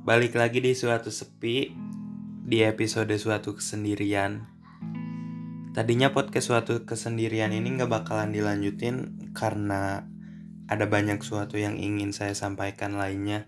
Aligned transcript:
Balik 0.00 0.40
lagi 0.40 0.64
di 0.64 0.72
suatu 0.72 1.12
sepi 1.12 1.76
Di 2.40 2.64
episode 2.64 3.12
suatu 3.20 3.52
kesendirian. 3.52 4.48
Tadinya 5.76 6.16
podcast 6.16 6.48
suatu 6.48 6.88
kesendirian 6.88 7.52
ini 7.52 7.76
gak 7.76 7.92
bakalan 7.92 8.32
dilanjutin 8.32 9.28
Karena 9.36 10.08
ada 10.72 10.88
banyak 10.88 11.20
suatu 11.20 11.60
yang 11.60 11.76
ingin 11.76 12.16
saya 12.16 12.32
sampaikan 12.32 12.96
lainnya. 12.96 13.44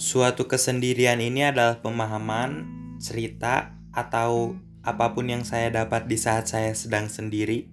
Suatu 0.00 0.48
kesendirian 0.48 1.20
ini 1.20 1.44
adalah 1.44 1.84
pemahaman, 1.84 2.64
cerita, 2.96 3.76
atau 3.92 4.56
apa 4.80 5.12
pun 5.12 5.28
yang 5.28 5.44
saya 5.44 5.68
dapat 5.68 6.08
di 6.08 6.16
saat 6.16 6.48
saya 6.48 6.72
sedang 6.72 7.12
sendiri. 7.12 7.68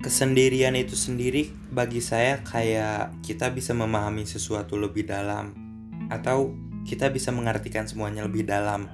Kesendirian 0.00 0.80
itu 0.80 0.96
sendiri 0.96 1.52
bagi 1.68 2.00
saya 2.00 2.40
kayak 2.40 3.20
kita 3.20 3.52
bisa 3.52 3.76
memahami 3.76 4.24
sesuatu 4.24 4.78
lebih 4.78 5.04
dalam 5.04 5.67
atau 6.08 6.56
kita 6.88 7.12
bisa 7.12 7.30
mengartikan 7.30 7.84
semuanya 7.84 8.24
lebih 8.24 8.48
dalam 8.48 8.88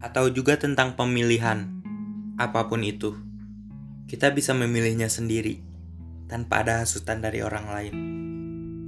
atau 0.00 0.28
juga 0.28 0.56
tentang 0.60 0.96
pemilihan 0.96 1.68
apa 2.36 2.68
pun 2.68 2.84
itu. 2.84 3.16
Kita 4.04 4.32
bisa 4.36 4.52
memilihnya 4.52 5.08
sendiri 5.08 5.64
tanpa 6.28 6.60
ada 6.64 6.84
hasutan 6.84 7.24
dari 7.24 7.40
orang 7.40 7.66
lain. 7.72 7.94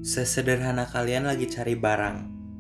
Sesederhana 0.05 0.85
kalian 0.89 1.25
lagi 1.25 1.49
cari 1.49 1.73
barang, 1.73 2.17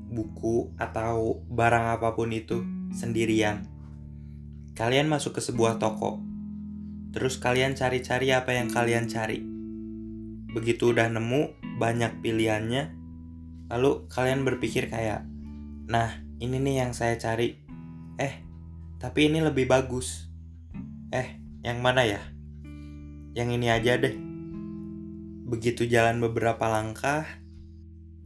buku 0.08 0.72
atau 0.80 1.45
barang 1.46 2.00
apa 2.00 2.16
pun 2.16 2.32
itu 2.32 2.64
sendirian. 2.96 3.68
Kalian 4.73 5.08
masuk 5.08 5.36
ke 5.36 5.42
sebuah 5.45 5.80
toko 5.80 6.26
Terus 7.16 7.40
kalian 7.40 7.73
cari-cari 7.73 8.29
apa 8.29 8.52
yang 8.52 8.68
kalian 8.68 9.08
cari. 9.08 9.40
Begitu 10.52 10.92
udah 10.92 11.08
nemu 11.08 11.56
banyak 11.80 12.20
pilihannya, 12.20 12.92
lalu 13.68 14.06
kalian 14.09 14.42
berpikir 14.46 14.90
kayak, 14.90 15.26
nah 15.86 16.14
ini 16.38 16.60
nih 16.60 16.86
yang 16.86 16.92
saya 16.92 17.18
cari. 17.20 17.59
Eh, 18.16 18.34
tapi 18.96 19.28
ini 19.28 19.45
lebih 19.45 19.68
bagus. 19.68 20.28
Eh, 21.12 21.38
yang 21.62 21.84
mana 21.84 22.06
ya? 22.06 22.23
Yang 23.36 23.48
ini 23.60 23.66
aja 23.68 24.00
deh. 24.00 24.16
Begitu 25.46 25.86
jalan 25.86 26.18
beberapa 26.18 26.66
langkah, 26.66 27.26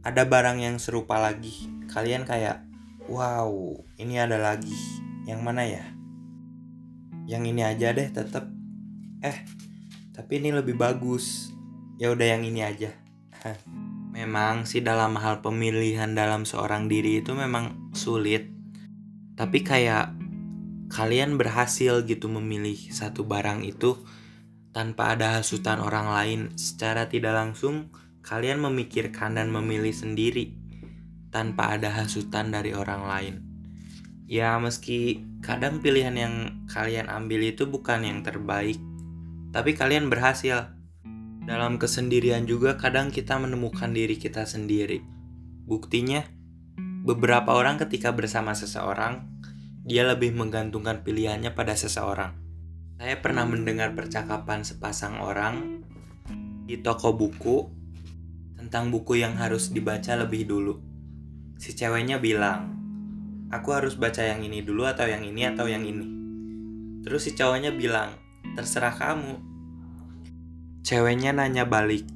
ada 0.01 0.23
barang 0.25 0.63
yang 0.63 0.81
serupa 0.81 1.21
lagi. 1.21 1.69
Kalian 1.91 2.23
kayak, 2.23 2.63
wow, 3.11 3.51
ini 3.99 4.17
ada 4.17 4.39
lagi. 4.39 4.73
Yang 5.27 5.41
mana 5.43 5.63
ya? 5.67 5.83
Yang 7.29 7.43
ini 7.53 7.61
aja 7.61 7.93
deh 7.93 8.09
tetap 8.09 8.49
eh 9.21 9.37
tapi 10.11 10.41
ini 10.41 10.49
lebih 10.49 10.73
bagus 10.73 11.53
ya 12.01 12.09
udah 12.09 12.25
yang 12.25 12.41
ini 12.41 12.65
aja 12.65 12.89
memang 14.11 14.67
sih 14.67 14.83
dalam 14.83 15.15
hal 15.15 15.39
pemilihan 15.39 16.11
dalam 16.11 16.43
seorang 16.43 16.91
diri 16.91 17.23
itu 17.23 17.31
memang 17.31 17.91
sulit. 17.95 18.51
Tapi 19.39 19.63
kayak 19.63 20.13
kalian 20.91 21.39
berhasil 21.39 22.03
gitu 22.03 22.27
memilih 22.27 22.75
satu 22.91 23.23
barang 23.23 23.63
itu 23.63 23.95
tanpa 24.75 25.15
ada 25.15 25.39
hasutan 25.39 25.79
orang 25.79 26.11
lain. 26.11 26.41
Secara 26.59 27.07
tidak 27.07 27.33
langsung 27.33 27.89
kalian 28.21 28.59
memikirkan 28.59 29.39
dan 29.39 29.49
memilih 29.49 29.95
sendiri 29.95 30.53
tanpa 31.31 31.79
ada 31.79 31.89
hasutan 31.89 32.51
dari 32.51 32.75
orang 32.75 33.07
lain. 33.07 33.35
Ya 34.27 34.55
meski 34.59 35.23
kadang 35.41 35.79
pilihan 35.79 36.15
yang 36.15 36.35
kalian 36.67 37.11
ambil 37.11 37.43
itu 37.43 37.67
bukan 37.67 38.03
yang 38.03 38.19
terbaik 38.23 38.79
tapi 39.51 39.75
kalian 39.75 40.07
berhasil. 40.07 40.71
Dalam 41.41 41.81
kesendirian 41.81 42.45
juga 42.45 42.77
kadang 42.77 43.09
kita 43.09 43.41
menemukan 43.41 43.89
diri 43.89 44.21
kita 44.21 44.45
sendiri. 44.45 45.01
Buktinya, 45.65 46.21
beberapa 47.01 47.57
orang 47.57 47.81
ketika 47.81 48.13
bersama 48.13 48.53
seseorang, 48.53 49.25
dia 49.81 50.05
lebih 50.05 50.37
menggantungkan 50.37 51.01
pilihannya 51.01 51.57
pada 51.57 51.73
seseorang. 51.73 52.37
Saya 53.01 53.17
pernah 53.17 53.49
mendengar 53.49 53.97
percakapan 53.97 54.61
sepasang 54.61 55.17
orang 55.25 55.81
di 56.69 56.77
toko 56.77 57.17
buku 57.17 57.65
tentang 58.61 58.93
buku 58.93 59.17
yang 59.17 59.33
harus 59.41 59.73
dibaca 59.73 60.13
lebih 60.13 60.45
dulu. 60.45 60.77
Si 61.57 61.73
ceweknya 61.73 62.21
bilang, 62.21 62.77
aku 63.49 63.73
harus 63.73 63.97
baca 63.97 64.21
yang 64.21 64.45
ini 64.45 64.61
dulu 64.61 64.85
atau 64.85 65.09
yang 65.09 65.25
ini 65.25 65.49
atau 65.49 65.65
yang 65.65 65.81
ini. 65.81 66.05
Terus 67.01 67.25
si 67.25 67.33
cowoknya 67.33 67.73
bilang, 67.73 68.13
terserah 68.53 68.93
kamu. 68.93 69.50
Ceweknya 70.81 71.29
nanya 71.29 71.69
balik, 71.69 72.09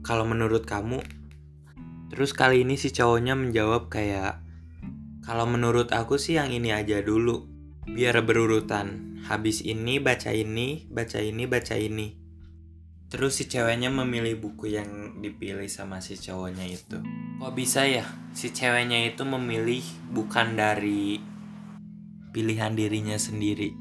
kalau 0.00 0.24
menurut 0.24 0.64
kamu? 0.64 1.04
Terus 2.08 2.32
kali 2.32 2.64
ini 2.64 2.80
si 2.80 2.88
cowoknya 2.88 3.36
menjawab 3.36 3.92
kayak, 3.92 4.40
kalau 5.20 5.44
menurut 5.44 5.92
aku 5.92 6.16
sih 6.16 6.40
yang 6.40 6.48
ini 6.48 6.72
aja 6.72 7.04
dulu, 7.04 7.44
biar 7.84 8.24
berurutan. 8.24 9.20
Habis 9.28 9.60
ini 9.60 10.00
baca 10.00 10.32
ini, 10.32 10.88
baca 10.88 11.20
ini, 11.20 11.44
baca 11.44 11.76
ini. 11.76 12.16
Terus 13.12 13.40
si 13.40 13.44
ceweknya 13.44 13.92
memilih 13.92 14.40
buku 14.40 14.72
yang 14.72 15.20
dipilih 15.20 15.68
sama 15.68 16.00
si 16.00 16.16
cowoknya 16.16 16.64
itu. 16.64 17.04
Kok 17.40 17.52
bisa 17.52 17.84
ya 17.84 18.08
si 18.32 18.56
ceweknya 18.56 19.04
itu 19.04 19.28
memilih 19.28 19.84
bukan 20.16 20.56
dari 20.56 21.20
pilihan 22.32 22.72
dirinya 22.72 23.20
sendiri? 23.20 23.72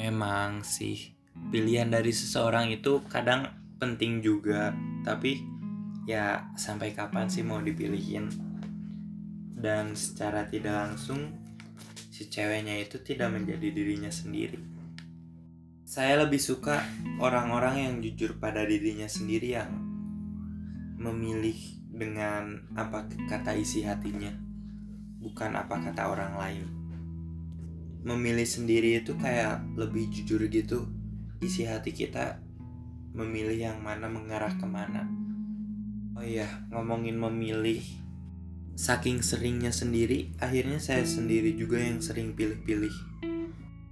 Memang 0.00 0.64
sih 0.64 1.13
pilihan 1.54 1.86
dari 1.86 2.10
seseorang 2.10 2.74
itu 2.74 2.98
kadang 3.06 3.46
penting 3.78 4.18
juga, 4.18 4.74
tapi 5.06 5.38
ya 6.02 6.50
sampai 6.58 6.90
kapan 6.90 7.30
sih 7.30 7.46
mau 7.46 7.62
dipilihin? 7.62 8.26
Dan 9.54 9.94
secara 9.94 10.50
tidak 10.50 10.74
langsung 10.74 11.30
si 12.10 12.26
ceweknya 12.26 12.74
itu 12.82 12.98
tidak 13.06 13.30
menjadi 13.30 13.70
dirinya 13.70 14.10
sendiri. 14.10 14.58
Saya 15.86 16.26
lebih 16.26 16.42
suka 16.42 16.82
orang-orang 17.22 17.86
yang 17.86 17.94
jujur 18.02 18.34
pada 18.42 18.66
dirinya 18.66 19.06
sendiri 19.06 19.54
yang 19.54 19.70
memilih 20.98 21.54
dengan 21.86 22.66
apa 22.74 23.06
kata 23.30 23.54
isi 23.54 23.86
hatinya, 23.86 24.34
bukan 25.22 25.54
apa 25.54 25.78
kata 25.78 26.02
orang 26.10 26.34
lain 26.34 26.66
memilih 28.04 28.44
sendiri 28.44 29.00
itu 29.00 29.16
kayak 29.16 29.64
lebih 29.80 30.12
jujur 30.12 30.44
gitu 30.52 30.84
isi 31.42 31.66
hati 31.66 31.90
kita 31.90 32.42
memilih 33.14 33.70
yang 33.70 33.78
mana 33.82 34.10
mengarah 34.10 34.54
ke 34.58 34.66
mana. 34.66 35.06
Oh 36.14 36.22
iya 36.22 36.66
ngomongin 36.70 37.18
memilih 37.18 37.82
saking 38.74 39.22
seringnya 39.22 39.70
sendiri 39.70 40.34
akhirnya 40.42 40.82
saya 40.82 41.06
sendiri 41.06 41.54
juga 41.54 41.78
yang 41.78 42.02
sering 42.02 42.34
pilih-pilih. 42.34 42.94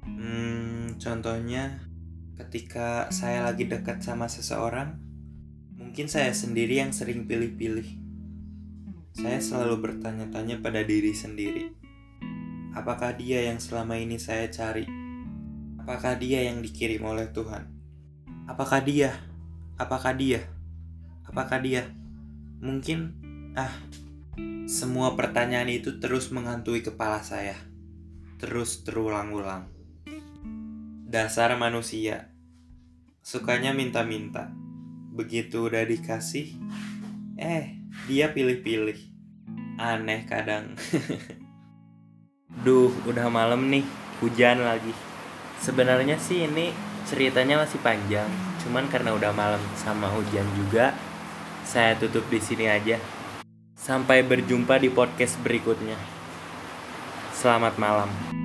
Hmm, 0.03 0.99
contohnya 0.99 1.83
ketika 2.39 3.11
saya 3.15 3.47
lagi 3.47 3.67
dekat 3.67 4.03
sama 4.03 4.27
seseorang 4.27 4.99
mungkin 5.79 6.07
saya 6.07 6.31
sendiri 6.35 6.83
yang 6.83 6.95
sering 6.95 7.27
pilih-pilih. 7.27 8.03
Saya 9.13 9.45
selalu 9.45 9.93
bertanya-tanya 9.93 10.65
pada 10.65 10.81
diri 10.81 11.13
sendiri. 11.13 11.69
Apakah 12.73 13.13
dia 13.13 13.45
yang 13.53 13.61
selama 13.61 14.01
ini 14.01 14.17
saya 14.17 14.49
cari? 14.49 15.02
Apakah 15.83 16.15
dia 16.15 16.47
yang 16.47 16.63
dikirim 16.63 17.03
oleh 17.03 17.27
Tuhan? 17.35 17.67
Apakah 18.47 18.79
dia? 18.87 19.19
Apakah 19.75 20.15
dia? 20.15 20.47
Apakah 21.27 21.59
dia? 21.59 21.91
Mungkin, 22.63 23.19
ah, 23.59 23.75
semua 24.71 25.19
pertanyaan 25.19 25.67
itu 25.67 25.99
terus 25.99 26.31
menghantui 26.31 26.87
kepala 26.87 27.19
saya. 27.27 27.59
Terus 28.39 28.87
terulang-ulang. 28.87 29.67
Dasar 31.11 31.59
manusia. 31.59 32.31
Sukanya 33.19 33.75
minta-minta. 33.75 34.55
Begitu 35.11 35.67
udah 35.67 35.83
dikasih, 35.83 36.63
eh, 37.43 37.75
dia 38.07 38.31
pilih-pilih. 38.31 39.03
Aneh 39.83 40.31
kadang. 40.31 40.79
Duh, 42.63 42.95
udah 43.03 43.27
malam 43.35 43.67
nih, 43.67 43.83
hujan 44.23 44.63
lagi. 44.63 45.12
Sebenarnya 45.63 46.19
sih 46.19 46.43
ini 46.43 46.75
ceritanya 47.07 47.63
masih 47.63 47.79
panjang, 47.79 48.27
cuman 48.67 48.91
karena 48.91 49.15
udah 49.15 49.31
malam 49.31 49.63
sama 49.79 50.11
hujan 50.11 50.43
juga, 50.59 50.91
saya 51.63 51.95
tutup 51.95 52.27
di 52.27 52.43
sini 52.43 52.67
aja. 52.67 52.99
Sampai 53.79 54.27
berjumpa 54.27 54.83
di 54.83 54.91
podcast 54.91 55.39
berikutnya. 55.39 55.95
Selamat 57.31 57.79
malam. 57.79 58.42